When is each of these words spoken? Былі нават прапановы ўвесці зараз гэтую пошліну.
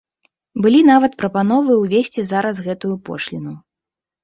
Былі 0.65 0.79
нават 0.91 1.13
прапановы 1.21 1.77
ўвесці 1.83 2.21
зараз 2.33 2.65
гэтую 2.71 2.95
пошліну. 3.13 3.57